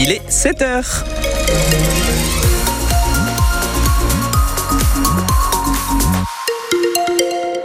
Il 0.00 0.12
est 0.12 0.22
7h. 0.30 1.02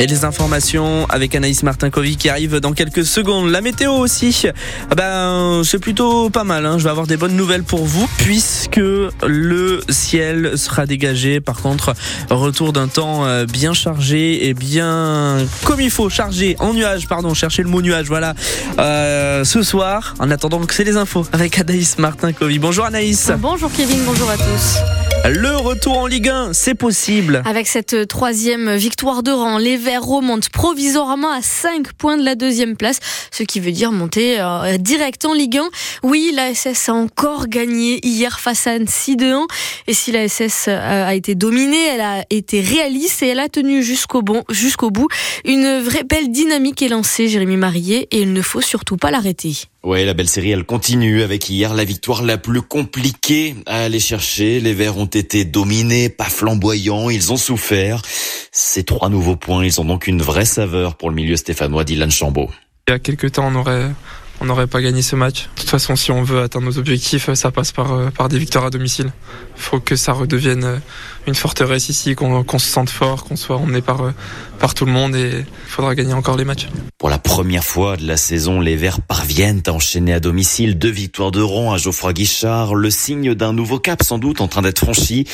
Et 0.04 0.06
les 0.06 0.26
informations 0.26 1.06
avec 1.06 1.34
Anaïs 1.34 1.64
Martin-Covy 1.64 2.18
qui 2.18 2.28
arrive 2.28 2.60
dans 2.60 2.74
quelques 2.74 3.06
secondes. 3.06 3.50
La 3.50 3.62
météo 3.62 3.94
aussi, 3.94 4.48
ah 4.92 4.96
ben, 4.96 5.62
c'est 5.64 5.80
plutôt 5.80 6.30
pas 6.30 6.44
mal. 6.44 6.66
Hein. 6.66 6.78
Je 6.78 6.84
vais 6.84 6.90
avoir 6.90 7.08
des 7.08 7.16
bonnes 7.16 7.38
nouvelles 7.38 7.64
pour 7.64 7.86
vous 7.86 8.06
puisque 8.18 8.76
le 8.76 9.80
ciel 9.88 10.58
sera 10.58 10.86
dégagé. 10.86 11.40
Par 11.40 11.62
contre, 11.62 11.94
retour 12.30 12.74
d'un 12.74 12.90
temps 12.90 13.26
euh, 13.26 13.46
bien 13.46 13.72
chargé 13.72 14.50
et 14.50 14.54
bien 14.54 15.38
comme 15.64 15.80
il 15.80 15.90
faut, 15.90 16.10
chargé 16.10 16.58
en 16.60 16.74
nuage, 16.74 17.08
pardon, 17.08 17.34
chercher 17.34 17.64
le 17.64 17.70
mot 17.70 17.82
nuage, 17.82 18.08
voilà. 18.08 18.34
Euh, 18.80 19.46
ce 19.46 19.64
soir, 19.64 20.16
en 20.20 20.30
attendant 20.32 20.60
que 20.66 20.74
c'est 20.74 20.84
les 20.84 20.98
infos 20.98 21.26
avec 21.32 21.58
Anaïs 21.60 21.98
Martin-Covy. 21.98 22.60
Bonjour 22.60 22.84
Anaïs. 22.84 23.32
Bonjour 23.38 23.72
Kevin, 23.72 24.04
bonjour 24.06 24.30
à 24.30 24.36
tous. 24.36 24.80
Le 25.26 25.56
retour 25.56 26.00
en 26.00 26.06
Ligue 26.06 26.28
1, 26.28 26.52
c'est 26.52 26.76
possible. 26.76 27.42
Avec 27.46 27.68
cette 27.68 28.10
troisième 28.10 28.76
victoire 28.76 29.24
de 29.24 29.32
rang, 29.32 29.58
les 29.58 29.78
Verts 29.78 29.93
remontent 30.00 30.48
provisoirement 30.52 31.32
à 31.32 31.42
5 31.42 31.94
points 31.94 32.18
de 32.18 32.24
la 32.24 32.36
deuxième 32.36 32.76
place, 32.76 33.00
ce 33.32 33.44
qui 33.44 33.60
veut 33.60 33.72
dire 33.72 33.92
monter 33.92 34.40
euh, 34.40 34.78
direct 34.78 35.26
en 35.26 35.34
Ligue 35.34 35.58
1. 35.58 35.70
Oui, 36.04 36.32
la 36.34 36.54
SS 36.54 36.90
a 36.90 36.94
encore 36.94 37.48
gagné 37.48 38.00
hier 38.06 38.40
face 38.40 38.68
à 38.68 38.72
Annecy 38.72 39.16
2-1. 39.16 39.46
Et 39.88 39.94
si 39.94 40.12
la 40.12 40.28
SS 40.28 40.66
euh, 40.68 41.08
a 41.08 41.14
été 41.16 41.36
dominée, 41.36 41.86
elle 41.94 42.02
a 42.02 42.26
été 42.30 42.62
réaliste 42.62 43.24
et 43.24 43.28
elle 43.28 43.40
a 43.40 43.50
tenu 43.50 43.84
jusqu'au 43.84 44.22
bon, 44.22 44.44
jusqu'au 44.50 44.92
bout. 44.92 45.08
Une 45.46 45.80
vraie 45.80 46.04
belle 46.04 46.32
dynamique 46.32 46.82
est 46.82 46.90
lancée, 46.90 47.28
Jérémy 47.28 47.58
Marié, 47.58 48.08
et 48.12 48.22
il 48.22 48.34
ne 48.34 48.42
faut 48.42 48.62
surtout 48.62 48.98
pas 48.98 49.12
l'arrêter. 49.12 49.54
Ouais, 49.84 50.06
la 50.06 50.14
belle 50.14 50.30
série, 50.30 50.52
elle 50.52 50.64
continue 50.64 51.24
avec 51.24 51.50
hier 51.50 51.74
la 51.74 51.84
victoire 51.84 52.24
la 52.24 52.38
plus 52.38 52.62
compliquée 52.62 53.56
à 53.66 53.84
aller 53.84 54.00
chercher. 54.00 54.62
Les 54.62 54.74
Verts 54.74 54.98
ont 54.98 55.06
été 55.06 55.44
dominés, 55.44 56.08
pas 56.08 56.30
flamboyants, 56.30 57.10
ils 57.10 57.34
ont 57.34 57.38
souffert. 57.38 58.02
Ces 58.54 58.86
trois 58.86 59.10
nouveaux 59.10 59.36
points, 59.36 59.66
ils 59.66 59.73
ont 59.80 59.86
donc 59.86 60.08
une 60.08 60.22
vraie 60.22 60.46
saveur 60.46 60.96
pour 60.96 61.10
le 61.10 61.16
milieu 61.16 61.36
stéphanois 61.36 61.84
d'Ilan 61.84 62.10
Chambaud. 62.10 62.50
Il 62.88 62.92
y 62.92 62.94
a 62.94 63.00
quelques 63.00 63.34
temps, 63.34 63.48
on 63.48 63.56
aurait, 63.56 63.92
on 64.42 64.46
n'aurait 64.46 64.68
pas 64.68 64.82
gagné 64.82 65.02
ce 65.02 65.16
match. 65.16 65.50
De 65.56 65.62
toute 65.62 65.70
façon, 65.70 65.96
si 65.96 66.12
on 66.12 66.24
veut 66.24 66.42
atteindre 66.42 66.66
nos 66.66 66.78
objectifs, 66.78 67.32
ça 67.34 67.52
passe 67.52 67.72
par, 67.72 67.94
euh, 67.94 68.10
par 68.10 68.30
des 68.30 68.38
victoires 68.38 68.66
à 68.66 68.70
domicile. 68.70 69.12
Il 69.56 69.62
faut 69.62 69.80
que 69.80 69.96
ça 69.96 70.14
redevienne 70.14 70.64
euh, 70.64 70.78
une 71.28 71.36
forteresse 71.36 71.90
ici, 71.90 72.16
qu'on 72.16 72.60
se 72.60 72.68
sente 72.68 72.90
fort, 72.90 73.24
qu'on 73.24 73.36
soit 73.36 73.58
emmené 73.58 73.82
par, 73.82 74.02
euh, 74.02 74.12
par 74.60 74.74
tout 74.74 74.86
le 74.86 74.92
monde 74.92 75.16
et 75.16 75.46
il 75.46 75.70
faudra 75.70 75.96
gagner 75.96 76.14
encore 76.14 76.36
les 76.36 76.46
matchs. 76.46 76.68
Pour 76.98 77.10
la 77.10 77.20
première 77.20 77.64
fois 77.64 77.96
de 77.96 78.06
la 78.06 78.18
saison, 78.18 78.60
les 78.60 78.76
Verts 78.76 79.02
parviennent 79.02 79.62
à 79.68 79.72
enchaîner 79.72 80.14
à 80.14 80.20
domicile 80.20 80.78
deux 80.78 80.92
victoires 80.92 81.32
de 81.32 81.42
rang 81.42 81.74
à 81.74 81.78
Geoffroy 81.78 82.14
Guichard, 82.14 82.76
le 82.76 82.90
signe 82.90 83.36
d'un 83.36 83.54
nouveau 83.54 83.80
cap 83.80 84.04
sans 84.04 84.18
doute 84.18 84.42
en 84.42 84.48
train 84.48 84.62
d'être 84.62 84.80
franchi, 84.80 85.26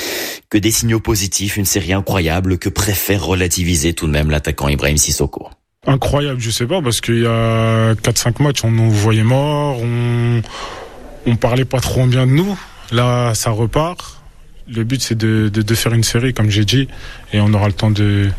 que 0.50 0.58
des 0.58 0.72
signaux 0.72 1.00
positifs, 1.00 1.58
une 1.58 1.66
série 1.66 1.94
incroyable 1.94 2.58
que 2.58 2.70
préfère 2.70 3.26
relativiser 3.26 3.94
tout 3.94 4.08
de 4.08 4.12
même 4.12 4.30
l'attaquant 4.30 4.68
Ibrahim 4.68 4.98
Sissoko. 4.98 5.50
Incroyable, 5.90 6.40
je 6.40 6.52
sais 6.52 6.68
pas, 6.68 6.84
parce 6.84 7.02
qu'il 7.02 7.22
y 7.22 7.26
a 7.26 7.96
4-5 7.96 8.44
matchs, 8.44 8.64
on 8.64 8.70
nous 8.70 8.92
voyait 8.92 9.24
morts, 9.24 9.80
on, 9.82 11.36
parlait 11.36 11.66
pas 11.66 11.80
trop 11.80 12.06
bien 12.06 12.28
de 12.28 12.32
nous. 12.32 12.58
Là, 12.92 13.34
ça 13.34 13.50
repart. 13.50 14.22
Le 14.68 14.84
but, 14.84 15.02
c'est 15.02 15.18
de, 15.18 15.74
faire 15.74 15.94
une 15.94 16.04
série, 16.04 16.36
comme 16.36 16.52
j'ai 16.52 16.64
dit, 16.64 16.88
et 17.34 17.40
on 17.42 17.52
aura 17.54 17.66
le 17.66 17.74
temps 17.74 17.90
de 17.90 18.30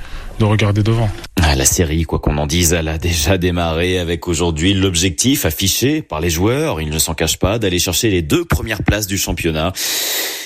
regarder 0.41 0.85
devant. 0.85 1.11
Ah, 1.53 1.57
la 1.57 1.65
série, 1.65 2.05
quoi 2.05 2.21
qu'on 2.21 2.39
en 2.39 2.47
dise, 2.47 2.75
elle 2.75 2.87
a 2.87 2.97
déjà 2.97 3.37
démarré 3.37 3.99
avec 3.99 4.29
aujourd'hui 4.29 4.73
l'objectif 4.73 5.45
affiché 5.45 6.01
par 6.01 6.21
les 6.21 6.31
joueurs, 6.31 6.81
ils 6.81 6.91
ne 6.91 6.99
s'en 7.01 7.15
cachent 7.15 7.41
pas, 7.41 7.59
d'aller 7.59 7.81
chercher 7.81 8.09
les 8.09 8.23
deux 8.23 8.45
premières 8.45 8.85
places 8.85 9.09
du 9.09 9.19
championnat. 9.19 9.73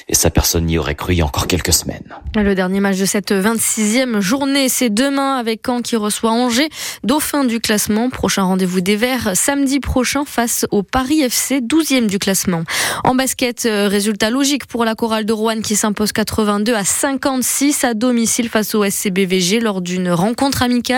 Et 0.06 0.14
ça, 0.14 0.28
personne 0.30 0.66
n'y 0.66 0.76
aurait 0.76 0.94
cru 0.94 1.20
encore 1.22 1.46
quelques 1.46 1.72
semaines. 1.72 2.14
Le 2.36 2.54
dernier 2.54 2.80
match 2.80 2.98
de 2.98 3.06
cette 3.06 3.32
26e 3.32 4.20
journée, 4.20 4.68
c'est 4.68 4.90
demain 4.90 5.36
avec 5.36 5.62
Caen 5.64 5.80
qui 5.80 5.96
reçoit 5.96 6.30
Angers, 6.30 6.68
dauphin 7.04 7.44
du 7.44 7.58
classement. 7.58 8.10
Prochain 8.10 8.42
rendez-vous 8.42 8.82
des 8.82 8.96
Verts 8.96 9.30
samedi 9.34 9.80
prochain 9.80 10.24
face 10.26 10.66
au 10.70 10.82
Paris 10.82 11.22
FC, 11.22 11.60
12e 11.60 12.06
du 12.06 12.18
classement. 12.18 12.64
En 13.02 13.14
basket, 13.14 13.64
euh, 13.64 13.88
résultat 13.88 14.28
logique 14.28 14.66
pour 14.66 14.84
la 14.84 14.94
chorale 14.94 15.24
de 15.24 15.32
Rouen 15.32 15.62
qui 15.62 15.74
s'impose 15.74 16.12
82 16.12 16.74
à 16.74 16.84
56 16.84 17.84
à 17.84 17.94
domicile 17.94 18.50
face 18.50 18.74
au 18.74 18.84
SCBVG 18.84 19.60
lors 19.60 19.80
d'une 19.80 20.10
rencontre 20.10 20.62
amicale. 20.62 20.93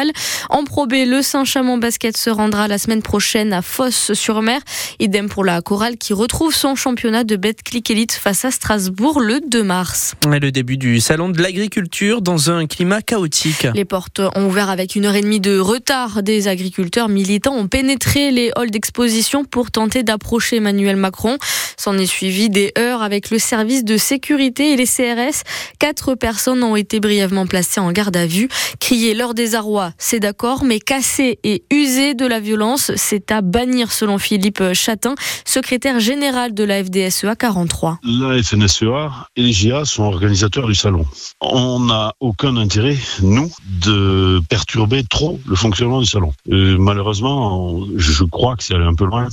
En 0.51 0.65
Pro 0.65 0.87
B, 0.87 0.95
le 1.07 1.23
Saint-Chamond 1.23 1.79
Basket 1.79 2.17
se 2.17 2.31
rendra 2.31 2.69
la 2.69 2.79
semaine 2.79 3.03
prochaine 3.03 3.53
à 3.53 3.63
Fosse-sur-Mer. 3.63 4.61
Idem 4.99 5.29
pour 5.29 5.45
la 5.45 5.61
chorale 5.63 5.97
qui 5.97 6.13
retrouve 6.13 6.55
son 6.55 6.75
championnat 6.75 7.25
de 7.25 7.37
Betclic 7.37 7.91
Elite 7.91 8.13
face 8.13 8.45
à 8.45 8.51
Strasbourg 8.51 9.21
le 9.21 9.41
2 9.41 9.63
mars. 9.63 10.15
Et 10.33 10.39
le 10.39 10.53
début 10.53 10.77
du 10.77 11.01
salon 11.01 11.29
de 11.29 11.41
l'agriculture 11.41 12.21
dans 12.23 12.51
un 12.51 12.67
climat 12.67 13.03
chaotique. 13.03 13.67
Les 13.75 13.85
portes 13.85 14.21
ont 14.35 14.47
ouvert 14.47 14.71
avec 14.71 14.97
une 14.97 15.07
heure 15.07 15.15
et 15.15 15.23
demie 15.23 15.41
de 15.41 15.59
retard. 15.59 16.23
Des 16.23 16.49
agriculteurs 16.49 17.09
militants 17.09 17.55
ont 17.55 17.69
pénétré 17.69 18.31
les 18.31 18.51
halls 18.57 18.71
d'exposition 18.71 19.45
pour 19.45 19.71
tenter 19.71 20.03
d'approcher 20.03 20.57
Emmanuel 20.57 20.97
Macron. 20.97 21.39
S'en 21.77 21.97
est 21.99 22.07
suivi 22.07 22.51
des 22.51 22.73
heures 22.79 23.03
avec 23.03 23.31
le 23.31 23.39
service 23.39 23.85
de 23.85 23.97
sécurité 23.97 24.73
et 24.73 24.77
les 24.77 24.87
CRS. 24.87 25.43
Quatre 25.79 26.15
personnes 26.15 26.63
ont 26.63 26.77
été 26.77 27.01
brièvement 27.01 27.47
placées 27.47 27.81
en 27.81 27.93
garde 27.93 28.17
à 28.17 28.27
vue. 28.27 28.49
Crier 28.81 29.15
leur 29.15 29.35
désarroi, 29.35 29.86
c'est 29.99 30.21
d'accord, 30.21 30.65
mais 30.65 30.79
casser 30.79 31.39
et 31.45 31.65
user 31.71 32.15
de 32.15 32.27
la 32.27 32.41
violence, 32.41 32.93
c'est 32.97 33.31
à 33.31 33.41
bannir 33.41 33.93
selon 33.93 34.19
Philippe 34.19 34.63
Chatin, 34.73 35.15
secrétaire 35.45 36.01
général 36.01 36.55
de 36.55 36.65
la 36.65 36.83
FDSEA 36.83 37.37
43. 37.37 38.01
La 38.05 38.43
FNSEA 38.43 39.29
et 39.37 39.43
les 39.43 39.53
GIA 39.53 39.85
sont 39.85 40.05
organisateurs 40.05 40.67
du 40.67 40.75
salon. 40.75 41.07
On 41.41 41.81
n'a 41.81 42.13
aucun 42.21 42.57
intérêt, 42.57 42.97
nous, 43.23 43.51
de 43.83 44.41
perturber 44.49 45.05
trop 45.05 45.41
le 45.47 45.57
fonctionnement 45.57 46.01
du 46.01 46.07
salon. 46.07 46.33
Euh, 46.51 46.77
malheureusement, 46.79 47.81
je 47.97 48.25
crois 48.25 48.57
que 48.57 48.63
c'est 48.63 48.75
allé 48.75 48.85
un 48.85 48.95
peu 48.95 49.05
loin. 49.05 49.29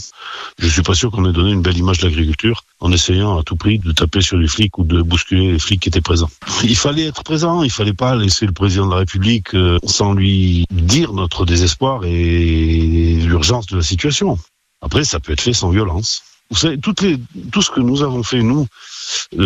Je 0.58 0.68
suis 0.68 0.82
pas 0.82 0.94
sûr 0.94 1.12
qu'on 1.12 1.30
ait 1.30 1.34
donné 1.34 1.52
une 1.52 1.62
belle 1.62 1.78
image 1.78 2.00
de 2.00 2.08
l'agriculture 2.08 2.64
en 2.80 2.92
essayant 2.92 3.38
à 3.40 3.44
tout 3.44 3.56
prix 3.56 3.80
de 3.80 3.92
taper 3.92 4.22
sur 4.22 4.38
les 4.38 4.48
flics 4.48 4.78
ou 4.78 4.84
de 4.84 5.02
bousculer 5.02 5.54
les 5.54 5.60
flics 5.60 5.82
qui 5.82 5.90
étaient 5.90 6.02
présents. 6.02 6.30
Il 6.64 6.76
fallait 6.76 7.06
être 7.06 7.24
présent, 7.24 7.64
il 7.64 7.72
fallait 7.72 7.94
pas 7.94 8.16
laisser 8.16 8.46
le 8.46 8.52
président 8.52 8.86
de 8.86 8.92
la 8.92 8.98
République 8.98 9.54
euh, 9.56 9.80
sans 9.86 10.14
lui 10.14 10.43
dire 10.72 11.14
notre 11.14 11.46
désespoir 11.46 12.06
et 12.06 13.16
l'urgence 13.22 13.68
de 13.68 13.78
la 13.78 13.84
situation. 13.84 14.38
Après, 14.82 15.04
ça 15.04 15.20
peut 15.20 15.34
être 15.34 15.42
fait 15.42 15.54
sans 15.54 15.70
violence. 15.70 16.24
Vous 16.50 16.58
savez, 16.58 16.78
les, 17.02 17.18
tout 17.52 17.62
ce 17.62 17.72
que 17.72 17.80
nous 17.80 18.04
avons 18.04 18.22
fait, 18.22 18.44
nous, 18.44 18.68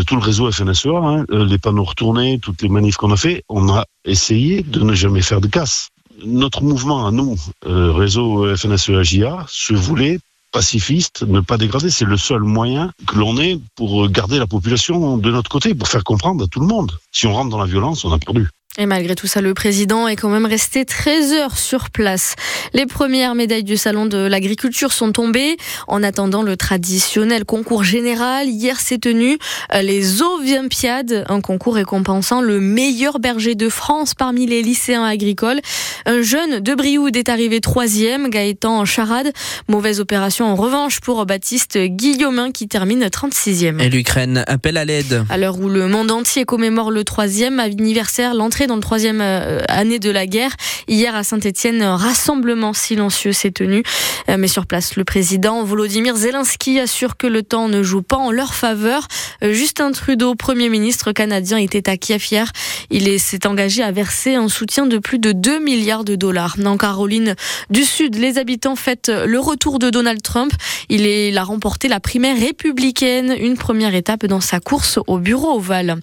tout 0.08 0.16
le 0.16 0.22
réseau 0.22 0.52
FNSEA, 0.52 0.98
hein, 0.98 1.26
euh, 1.32 1.46
les 1.46 1.58
panneaux 1.58 1.84
retournés, 1.84 2.40
toutes 2.40 2.62
les 2.62 2.70
manifs 2.70 2.98
qu'on 2.98 3.12
a 3.12 3.18
fait, 3.18 3.44
on 3.48 3.74
a 3.74 3.86
essayé 4.04 4.64
de 4.64 4.82
ne 4.82 4.94
jamais 4.94 5.22
faire 5.22 5.40
de 5.40 5.48
casse. 5.48 5.90
Notre 6.26 6.64
mouvement 6.64 7.06
à 7.06 7.12
nous, 7.12 7.38
euh, 7.66 7.92
réseau 7.92 8.56
FNSEA-JA, 8.56 9.46
se 9.48 9.74
voulait 9.74 10.20
pacifiste, 10.52 11.24
ne 11.24 11.40
pas 11.40 11.58
dégrader. 11.58 11.90
C'est 11.92 12.06
le 12.06 12.18
seul 12.18 12.42
moyen 12.42 12.92
que 13.06 13.16
l'on 13.16 13.38
ait 13.38 13.60
pour 13.76 14.10
garder 14.10 14.40
la 14.40 14.48
population 14.48 15.18
de 15.18 15.32
notre 15.32 15.50
côté, 15.50 15.76
pour 15.76 15.88
faire 15.88 16.04
comprendre 16.04 16.44
à 16.44 16.48
tout 16.48 16.60
le 16.60 16.68
monde. 16.68 16.92
Si 17.12 17.28
on 17.28 17.34
rentre 17.34 17.50
dans 17.50 17.60
la 17.60 17.66
violence, 17.66 18.06
on 18.06 18.12
a 18.12 18.18
perdu. 18.18 18.50
Et 18.80 18.86
malgré 18.86 19.16
tout 19.16 19.26
ça, 19.26 19.42
le 19.42 19.56
président 19.56 20.08
est 20.08 20.16
quand 20.16 20.30
même 20.30 20.46
resté 20.46 20.86
13 20.86 21.34
heures 21.34 21.58
sur 21.58 21.90
place. 21.90 22.36
Les 22.74 22.86
premières 22.86 23.34
médailles 23.34 23.64
du 23.64 23.76
salon 23.76 24.06
de 24.06 24.18
l'agriculture 24.18 24.94
sont 24.94 25.12
tombées. 25.12 25.58
En 25.88 26.04
attendant 26.04 26.44
le 26.44 26.56
traditionnel 26.56 27.44
concours 27.44 27.84
général, 27.84 28.48
hier 28.48 28.80
s'est 28.80 29.00
tenu 29.00 29.40
euh, 29.74 29.82
les 29.82 30.22
Ovimpiades, 30.22 31.26
un 31.28 31.42
concours 31.42 31.74
récompensant 31.74 32.40
le 32.40 32.60
meilleur 32.60 33.18
berger 33.20 33.56
de 33.56 33.68
France 33.68 34.14
parmi 34.14 34.46
les 34.46 34.62
lycéens 34.62 35.06
agricoles. 35.06 35.60
Un 36.06 36.22
jeune 36.22 36.60
de 36.60 36.76
Brioude 36.76 37.16
est 37.16 37.30
arrivé 37.30 37.62
troisième, 37.62 38.30
Gaëtan 38.30 38.78
en 38.78 38.86
charade. 38.86 39.32
Mauvaise 39.68 40.00
opération 40.00 40.46
en 40.46 40.56
revanche 40.56 41.00
pour 41.00 41.26
Baptiste 41.26 41.80
Guillaumin 41.80 42.52
qui 42.52 42.68
termine 42.68 43.04
36e. 43.04 43.82
Et 43.82 43.90
l'Ukraine 43.90 44.44
appelle 44.46 44.78
à 44.78 44.86
l'aide. 44.86 45.26
À 45.32 45.40
l'heure 45.40 45.60
où 45.60 45.68
le 45.68 45.88
monde 45.88 46.12
entier 46.12 46.46
commémore 46.46 46.92
le 46.92 47.04
troisième 47.04 47.60
anniversaire, 47.60 48.36
l'entrée 48.36 48.67
dans 48.68 48.76
le 48.76 48.82
troisième 48.82 49.22
euh, 49.22 49.62
année 49.68 50.00
de 50.00 50.10
la 50.10 50.28
guerre. 50.28 50.52
Hier 50.88 51.16
à 51.16 51.24
Saint-Etienne, 51.24 51.82
un 51.82 51.98
rassemblement 51.98 52.74
silencieux 52.74 53.34
s'est 53.34 53.52
tenu. 53.52 53.84
Euh, 54.30 54.36
mais 54.38 54.48
sur 54.48 54.66
place, 54.66 54.96
le 54.96 55.04
président 55.04 55.64
Volodymyr 55.64 56.16
Zelensky 56.16 56.80
assure 56.80 57.18
que 57.18 57.28
le 57.28 57.44
temps 57.44 57.68
ne 57.68 57.82
joue 57.82 58.02
pas 58.02 58.18
en 58.18 58.32
leur 58.32 58.54
faveur. 58.54 59.08
Euh, 59.44 59.54
Justin 59.54 59.92
Trudeau, 59.92 60.36
Premier 60.36 60.70
ministre 60.70 61.12
canadien, 61.12 61.58
était 61.58 61.90
à 61.90 61.98
Kiev 61.98 62.26
hier. 62.30 62.52
Il 62.90 63.20
s'est 63.20 63.48
engagé 63.48 63.84
à 63.84 63.92
verser 63.92 64.36
un 64.36 64.50
soutien 64.50 64.86
de 64.86 64.98
plus 64.98 65.20
de 65.20 65.32
2 65.32 65.60
milliards 65.60 66.04
de 66.04 66.16
dollars. 66.16 66.58
En 66.66 66.78
Caroline 66.78 67.36
du 67.70 67.84
Sud, 67.84 68.16
les 68.16 68.38
habitants 68.38 68.76
fêtent 68.76 69.12
le 69.26 69.40
retour 69.40 69.80
de 69.80 69.90
Donald 69.90 70.22
Trump. 70.22 70.52
Il, 70.90 71.06
il 71.06 71.38
a 71.38 71.44
remporté 71.44 71.88
la 71.88 72.00
primaire 72.00 72.38
républicaine, 72.38 73.34
une 73.40 73.58
première 73.58 73.96
étape 73.96 74.26
dans 74.26 74.42
sa 74.42 74.60
course 74.60 75.00
au 75.08 75.18
bureau 75.18 75.56
ovale. 75.56 75.98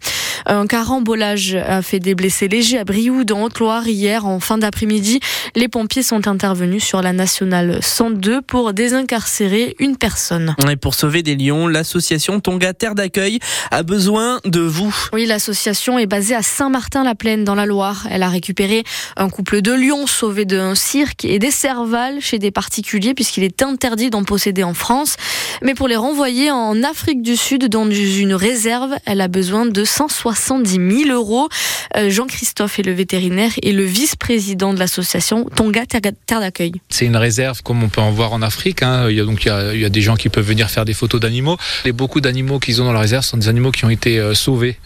Un 0.47 0.67
carambolage 0.67 1.55
a 1.55 1.83
fait 1.83 2.01
des 2.01 2.15
blessés 2.15 2.49
légers 2.55 2.79
à 2.79 2.85
Brioude, 2.85 3.33
en 3.33 3.43
Haute-Loire, 3.43 3.89
hier 3.89 4.27
en 4.27 4.39
fin 4.39 4.59
d'après-midi. 4.59 5.19
Les 5.57 5.67
pompiers 5.67 6.05
sont 6.05 6.29
intervenus 6.29 6.85
sur 6.85 7.03
la 7.03 7.13
nationale 7.13 7.81
102 7.83 8.43
pour 8.43 8.73
désincarcérer 8.73 9.75
une 9.81 9.97
personne. 9.97 10.55
Et 10.71 10.77
pour 10.77 10.95
sauver 10.95 11.25
des 11.25 11.35
lions, 11.35 11.67
l'association 11.67 12.39
Tonga 12.39 12.73
Terre 12.73 12.95
d'accueil 12.95 13.41
a 13.73 13.83
besoin 13.83 14.39
de 14.45 14.61
vous. 14.61 14.95
Oui, 15.13 15.27
l'association 15.27 15.99
est 15.99 16.07
basée 16.07 16.37
à 16.37 16.43
Saint-Martin-la-Plaine 16.43 17.43
dans 17.43 17.57
la 17.57 17.67
Loire. 17.67 18.07
Elle 18.09 18.23
a 18.23 18.29
récupéré 18.29 18.85
un 19.17 19.31
couple 19.31 19.61
de 19.61 19.73
lions 19.73 20.07
sauvés 20.07 20.45
d'un 20.45 20.77
cirque 20.77 21.25
et 21.25 21.41
des 21.41 21.51
cervales 21.51 22.21
chez 22.21 22.39
des 22.39 22.53
particuliers 22.53 23.15
puisqu'il 23.15 23.43
est 23.43 23.65
interdit 23.65 24.11
d'en 24.11 24.23
posséder 24.23 24.63
en 24.63 24.75
France. 24.75 25.17
Mais 25.61 25.75
pour 25.75 25.89
les 25.89 25.97
renvoyer 25.97 26.53
en 26.53 26.85
Afrique 26.85 27.21
du 27.21 27.37
Sud 27.37 27.67
dans 27.67 27.91
une 27.91 28.35
réserve, 28.35 28.95
elle 29.07 29.23
a 29.23 29.29
besoin 29.29 29.67
de 29.67 29.85
170 29.85 31.05
000 31.07 31.11
euros. 31.11 31.49
Euh, 31.97 32.11
Jean-Christophe 32.11 32.44
est 32.45 32.83
le 32.83 32.93
vétérinaire 32.93 33.53
et 33.63 33.73
le 33.73 33.85
vice-président 33.85 34.73
de 34.73 34.79
l'association 34.79 35.45
Tonga 35.57 35.85
Terre 35.87 36.41
d'accueil. 36.41 36.73
C'est 36.89 37.07
une 37.07 37.17
réserve 37.17 37.63
comme 37.63 37.83
on 37.83 37.89
peut 37.89 38.01
en 38.01 38.11
voir 38.11 38.33
en 38.33 38.43
Afrique. 38.43 38.83
Hein. 38.83 39.09
Il, 39.09 39.17
y 39.17 39.21
a, 39.21 39.25
donc, 39.25 39.45
il, 39.45 39.81
y 39.81 39.85
a, 39.85 39.89
des 39.89 40.01
gens 40.01 40.17
qui 40.17 40.29
peuvent 40.29 40.47
venir 40.47 40.71
faire 40.71 40.85
des 40.85 40.95
photos 40.95 41.21
d'animaux. 41.21 41.57
Et 41.85 41.93
beaucoup 41.93 42.21
d'animaux 42.21 42.59
qu'ils 42.59 42.83
ont 42.83 42.85
dans 42.85 42.93
la 42.93 43.01
réserve 43.01 43.25
sont 43.25 43.37
des 43.37 43.49
animaux 43.49 43.71
qui 43.71 43.85
ont 43.85 43.91
été 43.91 44.19
euh, 44.19 44.35
sauvés. 44.35 44.77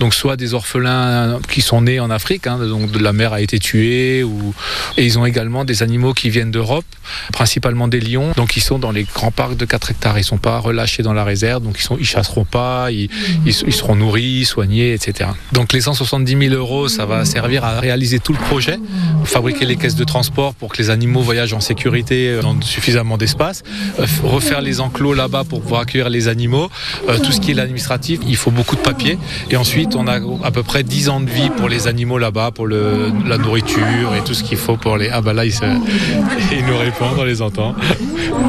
Donc 0.00 0.14
soit 0.14 0.36
des 0.36 0.54
orphelins 0.54 1.40
qui 1.50 1.62
sont 1.62 1.82
nés 1.82 2.00
en 2.00 2.10
Afrique, 2.10 2.46
hein, 2.46 2.58
donc 2.58 3.00
la 3.00 3.12
mère 3.12 3.32
a 3.32 3.40
été 3.40 3.58
tuée, 3.58 4.22
ou... 4.22 4.54
et 4.96 5.04
ils 5.04 5.18
ont 5.18 5.26
également 5.26 5.64
des 5.64 5.82
animaux 5.82 6.14
qui 6.14 6.30
viennent 6.30 6.50
d'Europe, 6.50 6.84
principalement 7.32 7.88
des 7.88 8.00
lions, 8.00 8.32
donc 8.36 8.56
ils 8.56 8.62
sont 8.62 8.78
dans 8.78 8.92
les 8.92 9.04
grands 9.04 9.30
parcs 9.30 9.56
de 9.56 9.64
4 9.64 9.90
hectares. 9.90 10.18
Ils 10.18 10.24
sont 10.24 10.38
pas 10.38 10.58
relâchés 10.58 11.02
dans 11.02 11.12
la 11.12 11.24
réserve, 11.24 11.62
donc 11.62 11.76
ils, 11.78 11.82
sont, 11.82 11.96
ils 11.98 12.06
chasseront 12.06 12.44
pas, 12.44 12.90
ils 12.90 13.08
seront 13.52 13.96
nourris, 13.96 14.44
soignés, 14.44 14.92
etc. 14.92 15.30
Donc 15.52 15.72
les 15.72 15.80
170 15.80 16.48
000 16.48 16.54
euros, 16.54 16.88
ça 16.96 17.04
va 17.04 17.26
servir 17.26 17.62
à 17.62 17.78
réaliser 17.78 18.20
tout 18.20 18.32
le 18.32 18.38
projet, 18.38 18.78
fabriquer 19.24 19.66
les 19.66 19.76
caisses 19.76 19.96
de 19.96 20.04
transport 20.04 20.54
pour 20.54 20.72
que 20.72 20.78
les 20.78 20.88
animaux 20.88 21.20
voyagent 21.20 21.52
en 21.52 21.60
sécurité 21.60 22.38
dans 22.40 22.58
suffisamment 22.62 23.18
d'espace, 23.18 23.64
euh, 24.00 24.06
refaire 24.24 24.62
les 24.62 24.80
enclos 24.80 25.12
là-bas 25.12 25.44
pour 25.44 25.60
pouvoir 25.60 25.82
accueillir 25.82 26.08
les 26.08 26.28
animaux, 26.28 26.70
euh, 27.10 27.18
tout 27.18 27.32
ce 27.32 27.40
qui 27.40 27.50
est 27.50 27.54
l'administratif, 27.54 28.20
il 28.26 28.36
faut 28.36 28.50
beaucoup 28.50 28.76
de 28.76 28.80
papier. 28.80 29.18
Et 29.50 29.56
ensuite, 29.56 29.94
on 29.94 30.06
a 30.06 30.20
à 30.42 30.50
peu 30.50 30.62
près 30.62 30.84
10 30.84 31.10
ans 31.10 31.20
de 31.20 31.28
vie 31.28 31.50
pour 31.50 31.68
les 31.68 31.86
animaux 31.86 32.16
là-bas, 32.16 32.50
pour 32.50 32.66
le, 32.66 33.12
la 33.26 33.36
nourriture 33.36 34.14
et 34.16 34.24
tout 34.24 34.32
ce 34.32 34.42
qu'il 34.42 34.56
faut 34.56 34.78
pour 34.78 34.96
les... 34.96 35.10
Ah 35.10 35.20
bah 35.20 35.34
là, 35.34 35.44
ils, 35.44 35.52
se... 35.52 35.64
ils 36.52 36.64
nous 36.64 36.78
répondent, 36.78 37.18
on 37.18 37.24
les 37.24 37.42
entend. 37.42 37.74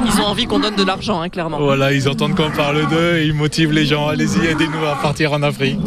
Ils 0.05 0.21
ont 0.21 0.25
envie 0.25 0.45
qu'on 0.45 0.59
donne 0.59 0.75
de 0.75 0.85
l'argent, 0.85 1.19
hein, 1.19 1.27
clairement. 1.27 1.59
Voilà, 1.59 1.91
ils 1.91 2.07
entendent 2.07 2.35
qu'on 2.35 2.51
parle 2.51 2.87
d'eux 2.87 3.17
et 3.17 3.25
ils 3.25 3.33
motivent 3.33 3.73
les 3.73 3.85
gens. 3.85 4.07
Allez-y, 4.07 4.45
aidez-nous 4.45 4.85
à 4.85 4.95
partir 5.01 5.33
en 5.33 5.43
Afrique. 5.43 5.79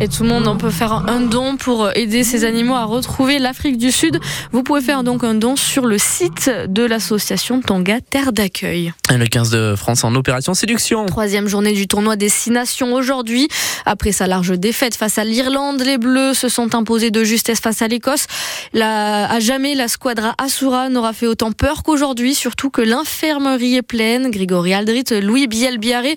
Et 0.00 0.08
tout 0.08 0.22
le 0.22 0.28
monde 0.28 0.46
on 0.46 0.56
peut 0.56 0.70
faire 0.70 0.92
un 1.08 1.20
don 1.20 1.56
pour 1.56 1.90
aider 1.94 2.22
ces 2.24 2.44
animaux 2.44 2.74
à 2.74 2.84
retrouver 2.84 3.38
l'Afrique 3.38 3.76
du 3.76 3.90
Sud. 3.90 4.18
Vous 4.52 4.62
pouvez 4.62 4.80
faire 4.80 5.02
donc 5.04 5.24
un 5.24 5.34
don 5.34 5.56
sur 5.56 5.86
le 5.86 5.98
site 5.98 6.50
de 6.68 6.84
l'association 6.84 7.60
Tonga 7.60 8.00
Terre 8.00 8.32
d'accueil. 8.32 8.92
Le 9.10 9.26
15 9.26 9.50
de 9.50 9.74
France 9.76 10.04
en 10.04 10.14
opération 10.14 10.54
séduction. 10.54 11.06
Troisième 11.06 11.48
journée 11.48 11.72
du 11.72 11.86
tournoi 11.86 12.16
Destination 12.16 12.94
aujourd'hui. 12.94 13.48
Après 13.84 14.12
sa 14.12 14.26
large 14.26 14.58
défaite 14.58 14.96
face 14.96 15.18
à 15.18 15.24
l'Irlande, 15.24 15.82
les 15.82 15.98
Bleus 15.98 16.34
se 16.34 16.48
sont 16.48 16.74
imposés 16.74 17.10
de 17.10 17.24
justesse 17.24 17.60
face 17.60 17.82
à 17.82 17.88
l'Écosse. 17.88 18.26
La, 18.72 19.30
à 19.30 19.40
jamais, 19.40 19.74
la 19.74 19.88
squadra 19.88 20.34
Asura 20.38 20.88
n'aura 20.88 21.12
fait 21.12 21.26
autant 21.26 21.52
peur 21.52 21.82
qu'aujourd'hui, 21.82 22.34
surtout 22.34 22.70
que 22.70 22.82
l'infirmerie 22.82 23.76
est 23.76 23.82
pleine. 23.82 24.30
Grégory 24.30 24.74
Aldrit, 24.74 25.04
Louis 25.22 25.46
Bielbiaré. 25.46 26.16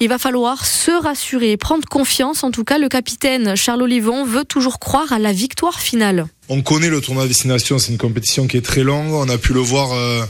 Il 0.00 0.08
va 0.08 0.18
falloir 0.18 0.64
se 0.64 0.92
rassurer, 0.92 1.56
prendre 1.56 1.84
confiance. 1.88 2.44
En 2.44 2.52
tout 2.52 2.62
cas, 2.62 2.78
le 2.78 2.88
capitaine 2.88 3.56
Charles 3.56 3.82
Olivon 3.82 4.24
veut 4.24 4.44
toujours 4.44 4.78
croire 4.78 5.12
à 5.12 5.18
la 5.18 5.32
victoire 5.32 5.80
finale. 5.80 6.28
On 6.48 6.62
connaît 6.62 6.88
le 6.88 7.00
tournoi 7.00 7.26
destination, 7.26 7.80
c'est 7.80 7.90
une 7.90 7.98
compétition 7.98 8.46
qui 8.46 8.56
est 8.56 8.64
très 8.64 8.84
longue. 8.84 9.12
On 9.12 9.28
a 9.28 9.38
pu 9.38 9.52
le 9.52 9.60
voir, 9.60 9.92
euh, 9.92 10.22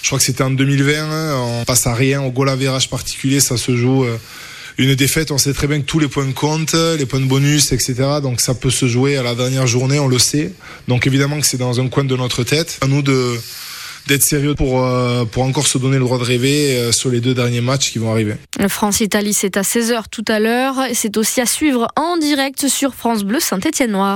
je 0.00 0.08
crois 0.08 0.18
que 0.18 0.24
c'était 0.24 0.42
en 0.42 0.50
2020. 0.50 0.94
Hein, 0.94 1.36
on 1.60 1.64
passe 1.66 1.86
à 1.86 1.94
rien 1.94 2.22
au 2.22 2.30
goal 2.30 2.48
average 2.48 2.88
particulier, 2.88 3.40
ça 3.40 3.58
se 3.58 3.76
joue. 3.76 4.04
Euh, 4.04 4.16
une 4.78 4.94
défaite, 4.94 5.30
on 5.32 5.36
sait 5.36 5.52
très 5.52 5.66
bien 5.66 5.80
que 5.82 5.86
tous 5.86 5.98
les 5.98 6.08
points 6.08 6.32
comptent, 6.32 6.72
les 6.72 7.04
points 7.04 7.20
de 7.20 7.26
bonus, 7.26 7.72
etc. 7.72 7.94
Donc 8.22 8.40
ça 8.40 8.54
peut 8.54 8.70
se 8.70 8.86
jouer 8.86 9.18
à 9.18 9.22
la 9.22 9.34
dernière 9.34 9.66
journée, 9.66 9.98
on 9.98 10.08
le 10.08 10.18
sait. 10.18 10.52
Donc 10.88 11.06
évidemment 11.06 11.38
que 11.38 11.46
c'est 11.46 11.58
dans 11.58 11.78
un 11.78 11.88
coin 11.88 12.04
de 12.04 12.16
notre 12.16 12.42
tête. 12.42 12.78
À 12.80 12.86
nous 12.86 13.02
de 13.02 13.38
d'être 14.06 14.22
sérieux 14.22 14.54
pour, 14.54 14.84
euh, 14.84 15.24
pour 15.24 15.44
encore 15.44 15.66
se 15.66 15.78
donner 15.78 15.98
le 15.98 16.04
droit 16.04 16.18
de 16.18 16.24
rêver 16.24 16.76
euh, 16.76 16.92
sur 16.92 17.10
les 17.10 17.20
deux 17.20 17.34
derniers 17.34 17.60
matchs 17.60 17.90
qui 17.92 17.98
vont 17.98 18.10
arriver. 18.10 18.34
France-Italie, 18.68 19.34
c'est 19.34 19.56
à 19.56 19.62
16h 19.62 20.04
tout 20.10 20.24
à 20.28 20.40
l'heure. 20.40 20.76
C'est 20.94 21.16
aussi 21.16 21.40
à 21.40 21.46
suivre 21.46 21.88
en 21.96 22.16
direct 22.16 22.68
sur 22.68 22.94
France 22.94 23.24
Bleu 23.24 23.40
Saint-Étienne-Noir. 23.40 24.08